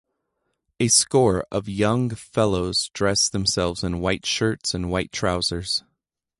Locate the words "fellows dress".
2.09-3.29